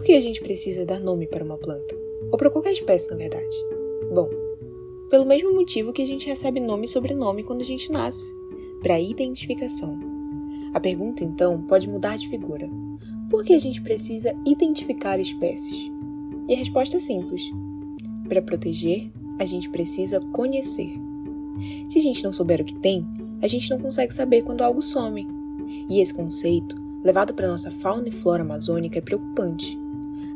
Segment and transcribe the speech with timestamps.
[0.00, 1.94] Por que a gente precisa dar nome para uma planta?
[2.32, 3.54] Ou para qualquer espécie, na verdade?
[4.10, 4.30] Bom,
[5.10, 8.34] pelo mesmo motivo que a gente recebe nome e sobrenome quando a gente nasce
[8.82, 10.00] para identificação.
[10.72, 12.66] A pergunta, então, pode mudar de figura.
[13.28, 15.92] Por que a gente precisa identificar espécies?
[16.48, 17.50] E a resposta é simples.
[18.26, 20.94] Para proteger, a gente precisa conhecer.
[21.90, 23.06] Se a gente não souber o que tem,
[23.42, 25.28] a gente não consegue saber quando algo some.
[25.90, 29.78] E esse conceito, levado para nossa fauna e flora amazônica, é preocupante.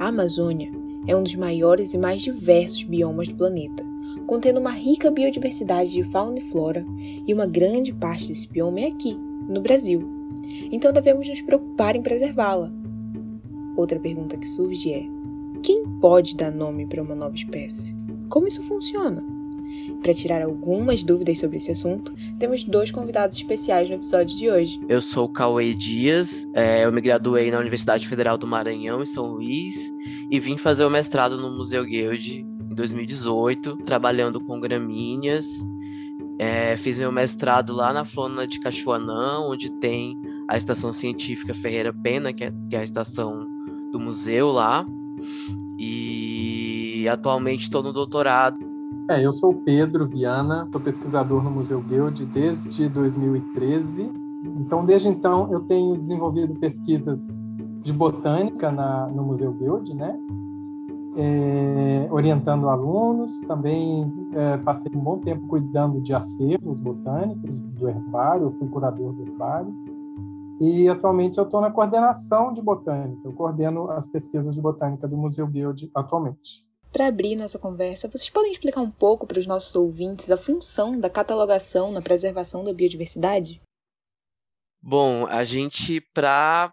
[0.00, 0.72] A Amazônia
[1.06, 3.84] é um dos maiores e mais diversos biomas do planeta,
[4.26, 6.86] contendo uma rica biodiversidade de fauna e flora,
[7.26, 9.14] e uma grande parte desse bioma é aqui,
[9.46, 10.02] no Brasil.
[10.72, 12.72] Então devemos nos preocupar em preservá-la.
[13.76, 15.04] Outra pergunta que surge é:
[15.62, 17.94] quem pode dar nome para uma nova espécie?
[18.30, 19.22] Como isso funciona?
[20.02, 24.80] Para tirar algumas dúvidas sobre esse assunto, temos dois convidados especiais no episódio de hoje.
[24.88, 29.06] Eu sou o Cauê Dias, é, eu me graduei na Universidade Federal do Maranhão, em
[29.06, 29.92] São Luís,
[30.30, 35.46] e vim fazer o mestrado no Museu Guild em 2018, trabalhando com gramíneas.
[36.38, 41.92] É, fiz meu mestrado lá na Flona de Cachoanã, onde tem a Estação Científica Ferreira
[41.92, 43.46] Pena, que é, que é a estação
[43.92, 44.86] do museu lá.
[45.78, 48.69] E atualmente estou no doutorado
[49.10, 54.08] é, eu sou o Pedro Viana, sou pesquisador no Museu Guild desde 2013.
[54.56, 57.20] Então, desde então, eu tenho desenvolvido pesquisas
[57.82, 60.16] de botânica na, no Museu Guild, né?
[61.16, 68.52] É, orientando alunos, também é, passei um bom tempo cuidando de acervos botânicos do herbário,
[68.52, 69.74] fui curador do herbário,
[70.60, 75.16] e atualmente eu estou na coordenação de botânica, eu coordeno as pesquisas de botânica do
[75.16, 76.69] Museu Guild atualmente.
[76.92, 80.98] Para abrir nossa conversa, vocês podem explicar um pouco para os nossos ouvintes a função
[80.98, 83.60] da catalogação na preservação da biodiversidade?
[84.82, 86.72] Bom, a gente, para.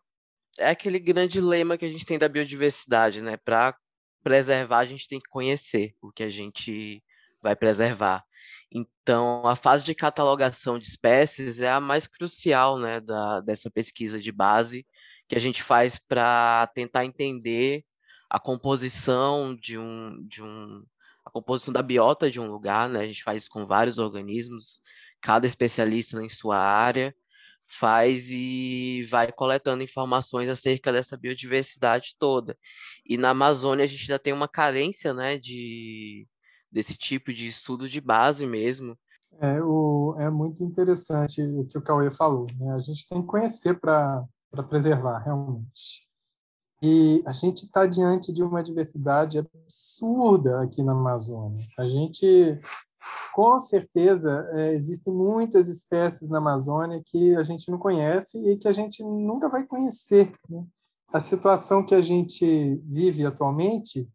[0.58, 3.38] É aquele grande lema que a gente tem da biodiversidade, né?
[3.38, 3.78] Para
[4.24, 7.04] preservar, a gente tem que conhecer o que a gente
[7.40, 8.26] vai preservar.
[8.72, 14.20] Então, a fase de catalogação de espécies é a mais crucial né, da, dessa pesquisa
[14.20, 14.86] de base
[15.28, 17.86] que a gente faz para tentar entender
[18.30, 20.84] a composição de um, de um
[21.26, 23.02] a composição da biota de um lugar, né?
[23.02, 24.82] A gente faz isso com vários organismos,
[25.22, 27.14] cada especialista em sua área
[27.68, 32.58] faz e vai coletando informações acerca dessa biodiversidade toda.
[33.06, 36.26] E na Amazônia a gente ainda tem uma carência, né, de
[36.72, 38.98] desse tipo de estudo de base mesmo.
[39.40, 42.48] É, o, é muito interessante o que o Cauê falou.
[42.58, 42.74] Né?
[42.74, 44.26] A gente tem que conhecer para
[44.70, 46.07] preservar, realmente.
[46.82, 51.64] E a gente está diante de uma diversidade absurda aqui na Amazônia.
[51.78, 52.60] A gente,
[53.34, 58.68] com certeza, é, existem muitas espécies na Amazônia que a gente não conhece e que
[58.68, 60.32] a gente nunca vai conhecer.
[60.48, 60.64] Né?
[61.12, 64.08] A situação que a gente vive atualmente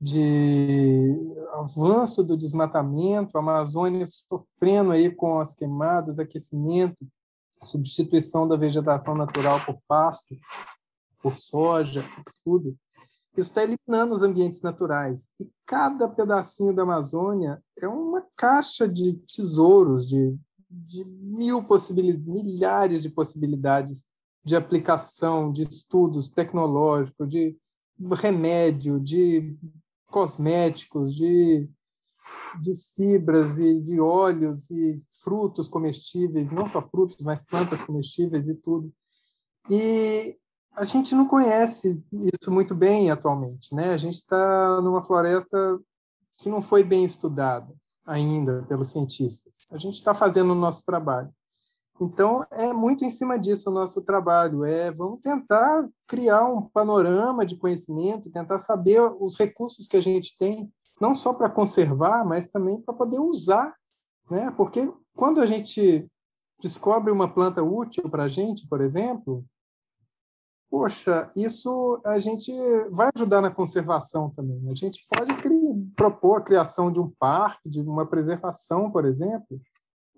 [0.00, 1.16] de
[1.52, 7.06] avanço do desmatamento, a Amazônia sofrendo aí com as queimadas, aquecimento,
[7.62, 10.36] substituição da vegetação natural por pasto,
[11.24, 12.76] por soja, por tudo,
[13.32, 15.26] isso está eliminando os ambientes naturais.
[15.40, 20.36] E cada pedacinho da Amazônia é uma caixa de tesouros, de,
[20.68, 24.04] de mil possibilidades, milhares de possibilidades
[24.44, 27.56] de aplicação, de estudos tecnológicos, de
[28.12, 29.56] remédio, de
[30.06, 31.66] cosméticos, de,
[32.60, 38.54] de fibras e de óleos e frutos comestíveis, não só frutos, mas plantas comestíveis e
[38.54, 38.92] tudo.
[39.70, 40.38] E
[40.76, 43.92] a gente não conhece isso muito bem atualmente, né?
[43.92, 45.80] A gente está numa floresta
[46.38, 47.72] que não foi bem estudada
[48.04, 49.54] ainda pelos cientistas.
[49.70, 51.30] A gente está fazendo o nosso trabalho.
[52.00, 54.64] Então, é muito em cima disso o nosso trabalho.
[54.64, 60.36] É, vamos tentar criar um panorama de conhecimento, tentar saber os recursos que a gente
[60.36, 60.70] tem,
[61.00, 63.72] não só para conservar, mas também para poder usar,
[64.28, 64.52] né?
[64.56, 66.06] Porque quando a gente
[66.60, 69.44] descobre uma planta útil para a gente, por exemplo,
[70.74, 72.52] poxa, isso a gente
[72.90, 74.60] vai ajudar na conservação também.
[74.68, 79.60] A gente pode criar, propor a criação de um parque, de uma preservação, por exemplo,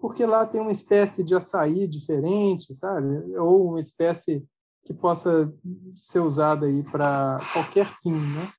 [0.00, 3.36] porque lá tem uma espécie de açaí diferente, sabe?
[3.36, 4.48] Ou uma espécie
[4.82, 5.52] que possa
[5.94, 8.50] ser usada aí para qualquer fim, né?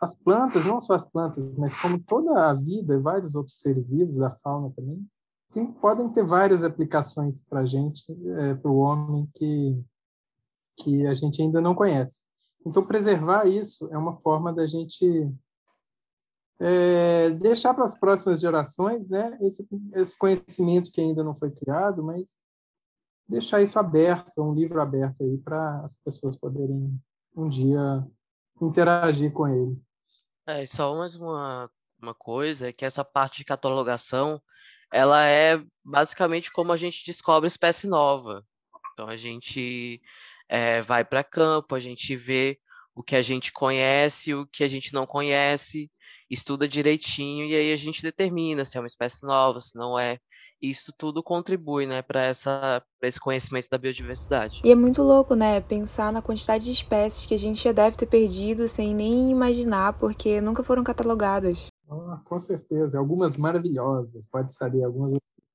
[0.00, 4.22] As plantas, não só as plantas, mas como toda a vida, vários outros seres vivos,
[4.22, 5.06] a fauna também,
[5.52, 8.04] tem, podem ter várias aplicações para a gente,
[8.38, 9.84] é, para o homem que
[10.82, 12.26] que a gente ainda não conhece.
[12.66, 15.30] Então, preservar isso é uma forma da gente
[16.60, 22.02] é, deixar para as próximas gerações né, esse, esse conhecimento que ainda não foi criado,
[22.02, 22.38] mas
[23.26, 27.00] deixar isso aberto, um livro aberto aí para as pessoas poderem
[27.34, 28.06] um dia
[28.60, 29.80] interagir com ele.
[30.46, 31.70] É, só mais uma,
[32.02, 34.42] uma coisa, é que essa parte de catalogação,
[34.92, 38.44] ela é basicamente como a gente descobre espécie nova.
[38.92, 40.02] Então a gente
[40.50, 42.58] é, vai para campo, a gente vê
[42.94, 45.88] o que a gente conhece, o que a gente não conhece,
[46.28, 50.18] estuda direitinho e aí a gente determina se é uma espécie nova, se não é.
[50.60, 54.60] Isso tudo contribui, né, para essa pra esse conhecimento da biodiversidade.
[54.62, 57.96] E é muito louco, né, pensar na quantidade de espécies que a gente já deve
[57.96, 61.68] ter perdido sem nem imaginar, porque nunca foram catalogadas.
[61.88, 65.12] Ah, com certeza, algumas maravilhosas, pode saber, algumas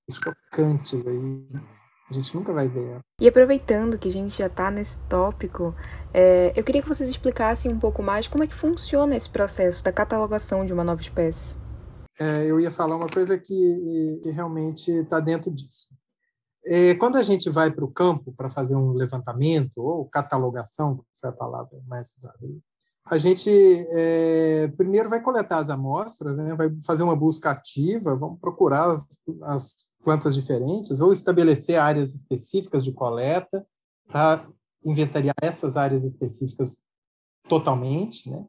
[0.10, 1.62] chocantes aí.
[2.10, 3.00] A gente nunca vai ver.
[3.20, 5.76] E aproveitando que a gente já está nesse tópico,
[6.14, 9.84] é, eu queria que vocês explicassem um pouco mais como é que funciona esse processo
[9.84, 11.58] da catalogação de uma nova espécie.
[12.20, 15.90] É, eu ia falar uma coisa que, que realmente está dentro disso.
[16.68, 21.20] É, quando a gente vai para o campo para fazer um levantamento, ou catalogação, que
[21.20, 22.38] foi a palavra mais usada
[23.06, 23.50] a gente
[23.92, 29.06] é, primeiro vai coletar as amostras, né, vai fazer uma busca ativa, vamos procurar as,
[29.44, 29.76] as
[30.06, 33.66] plantas diferentes, ou estabelecer áreas específicas de coleta
[34.08, 34.48] para
[34.86, 36.80] inventariar essas áreas específicas
[37.50, 38.46] totalmente, né?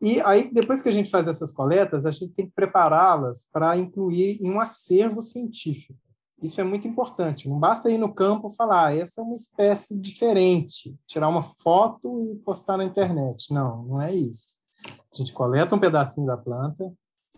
[0.00, 3.76] E aí, depois que a gente faz essas coletas, a gente tem que prepará-las para
[3.76, 5.96] incluir em um acervo científico.
[6.42, 7.48] Isso é muito importante.
[7.48, 12.20] Não basta ir no campo falar, ah, essa é uma espécie diferente, tirar uma foto
[12.20, 13.54] e postar na internet.
[13.54, 14.56] Não, não é isso.
[14.84, 16.92] A gente coleta um pedacinho da planta,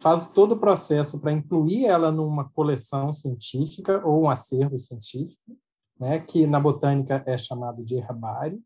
[0.04, 5.56] faz todo o processo para incluir ela numa coleção científica ou um acervo científico,
[5.98, 8.62] né, que na botânica é chamado de herbário.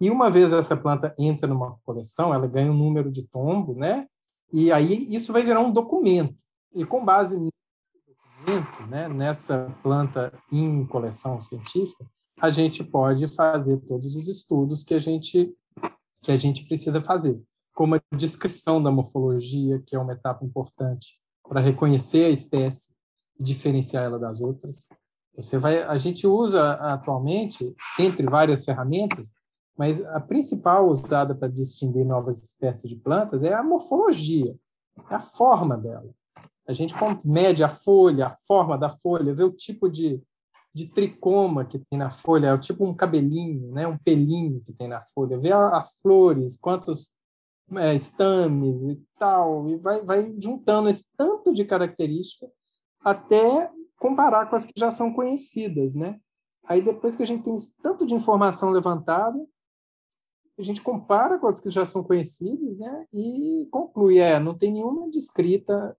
[0.00, 4.06] E uma vez essa planta entra numa coleção, ela ganha um número de tombo, né?
[4.52, 6.36] E aí isso vai virar um documento.
[6.72, 7.50] E com base nesse
[8.06, 12.06] documento, né, nessa planta em coleção científica,
[12.40, 15.52] a gente pode fazer todos os estudos que a gente
[16.22, 17.42] que a gente precisa fazer
[17.80, 21.18] como a descrição da morfologia, que é uma etapa importante
[21.48, 22.92] para reconhecer a espécie
[23.38, 24.90] e diferenciar ela das outras.
[25.34, 29.32] Você vai, a gente usa atualmente, entre várias ferramentas,
[29.78, 34.54] mas a principal usada para distinguir novas espécies de plantas é a morfologia,
[35.10, 36.10] é a forma dela.
[36.68, 36.94] A gente
[37.24, 40.22] mede a folha, a forma da folha, vê o tipo de,
[40.74, 44.74] de tricoma que tem na folha, é o tipo um cabelinho, né, um pelinho que
[44.74, 47.18] tem na folha, vê as flores, quantos
[47.76, 52.50] é, estames e tal, e vai, vai juntando esse tanto de característica
[53.00, 56.18] até comparar com as que já são conhecidas, né?
[56.64, 59.38] Aí depois que a gente tem esse tanto de informação levantada,
[60.58, 63.06] a gente compara com as que já são conhecidas, né?
[63.12, 65.96] E conclui, é, não tem nenhuma descrita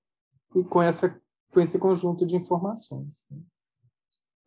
[0.70, 1.20] com essa
[1.52, 3.28] com esse conjunto de informações.
[3.30, 3.38] Né?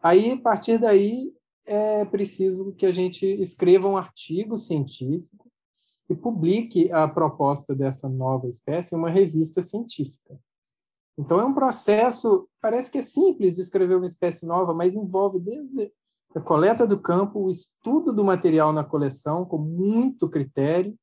[0.03, 1.33] Aí, a partir daí,
[1.67, 5.51] é preciso que a gente escreva um artigo científico
[6.09, 10.39] e publique a proposta dessa nova espécie em uma revista científica.
[11.17, 15.93] Então, é um processo, parece que é simples escrever uma espécie nova, mas envolve desde
[16.35, 20.97] a coleta do campo, o estudo do material na coleção, com muito critério,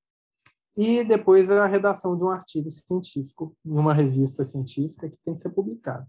[0.77, 5.41] e depois a redação de um artigo científico em uma revista científica que tem que
[5.41, 6.05] ser publicado.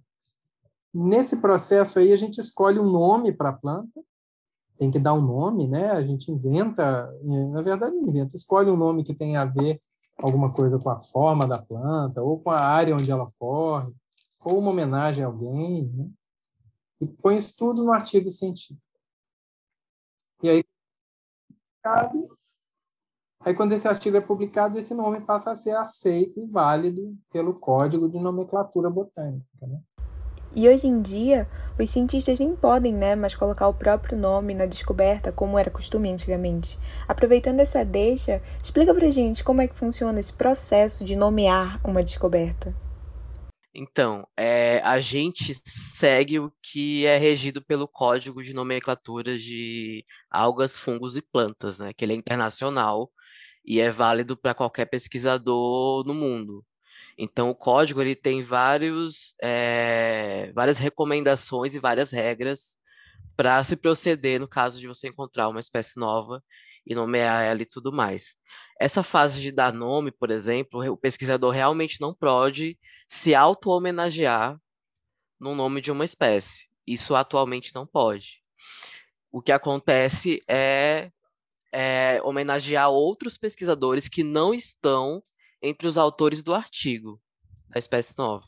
[0.94, 4.03] Nesse processo aí, a gente escolhe um nome para a planta,
[4.82, 5.93] tem que dar um nome, né?
[5.93, 9.81] A gente inventa, na verdade inventa, escolhe um nome que tenha a ver
[10.20, 13.94] alguma coisa com a forma da planta, ou com a área onde ela corre,
[14.44, 16.10] ou uma homenagem a alguém, né?
[17.01, 18.82] E põe isso tudo no artigo científico.
[20.43, 20.65] E aí,
[23.44, 27.55] aí, quando esse artigo é publicado, esse nome passa a ser aceito e válido pelo
[27.55, 29.81] Código de Nomenclatura Botânica, né?
[30.55, 34.67] E hoje em dia, os cientistas nem podem, né, mais colocar o próprio nome na
[34.67, 36.79] descoberta como era costume antigamente.
[37.09, 42.03] Aproveitando essa deixa, explica pra gente como é que funciona esse processo de nomear uma
[42.03, 42.75] descoberta.
[43.75, 50.79] Então, é, a gente segue o que é regido pelo Código de Nomenclatura de Algas,
[50.79, 53.11] Fungos e Plantas, né, que ele é internacional
[53.65, 56.63] e é válido para qualquer pesquisador no mundo.
[57.24, 62.81] Então, o código ele tem vários, é, várias recomendações e várias regras
[63.36, 66.43] para se proceder no caso de você encontrar uma espécie nova
[66.84, 68.36] e nomear ela e tudo mais.
[68.76, 72.76] Essa fase de dar nome, por exemplo, o pesquisador realmente não pode
[73.06, 74.58] se auto-homenagear
[75.38, 76.69] no nome de uma espécie.
[76.84, 78.43] Isso atualmente não pode.
[79.31, 81.12] O que acontece é,
[81.70, 85.22] é homenagear outros pesquisadores que não estão
[85.62, 87.20] entre os autores do artigo
[87.69, 88.46] da espécie nova.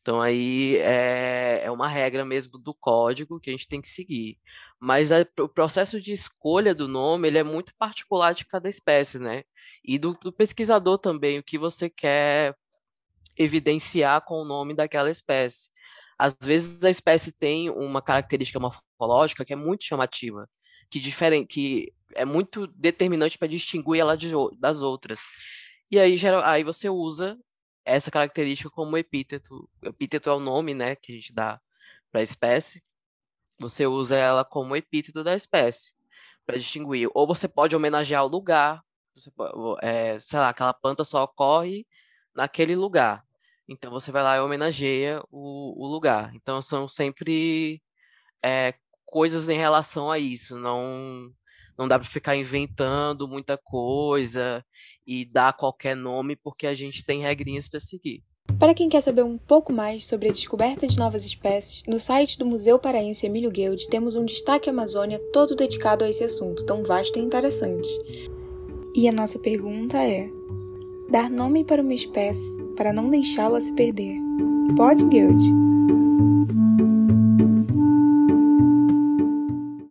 [0.00, 4.38] Então aí é, é uma regra mesmo do código que a gente tem que seguir.
[4.78, 9.18] Mas a, o processo de escolha do nome ele é muito particular de cada espécie,
[9.18, 9.44] né?
[9.82, 12.54] E do, do pesquisador também, o que você quer
[13.36, 15.70] evidenciar com o nome daquela espécie.
[16.18, 20.48] Às vezes a espécie tem uma característica morfológica que é muito chamativa,
[20.90, 25.20] que, diferente, que é muito determinante para distinguir ela de, das outras.
[25.94, 27.38] E aí, geral, aí você usa
[27.84, 29.70] essa característica como epíteto.
[29.80, 31.60] Epíteto é o nome, né, que a gente dá
[32.10, 32.82] para a espécie.
[33.60, 35.94] Você usa ela como epíteto da espécie
[36.44, 37.08] para distinguir.
[37.14, 38.82] Ou você pode homenagear o lugar.
[39.14, 39.30] Você,
[39.82, 41.86] é, sei lá, aquela planta só ocorre
[42.34, 43.24] naquele lugar.
[43.68, 46.34] Então você vai lá e homenageia o, o lugar.
[46.34, 47.80] Então são sempre
[48.42, 48.74] é,
[49.06, 50.58] coisas em relação a isso.
[50.58, 51.32] Não
[51.78, 54.64] não dá para ficar inventando muita coisa
[55.06, 58.22] e dar qualquer nome porque a gente tem regrinhas para seguir.
[58.58, 62.38] Para quem quer saber um pouco mais sobre a descoberta de novas espécies, no site
[62.38, 66.84] do Museu Paraense Emílio Guild temos um destaque Amazônia todo dedicado a esse assunto tão
[66.84, 67.88] vasto e interessante.
[68.94, 70.30] E a nossa pergunta é:
[71.10, 74.16] dar nome para uma espécie para não deixá-la se perder.
[74.76, 75.73] Pode, Guild?